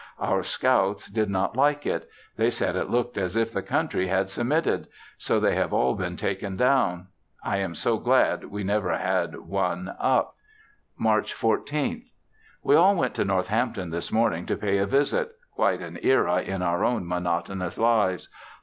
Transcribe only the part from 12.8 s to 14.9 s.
went to Northampton this morning to pay a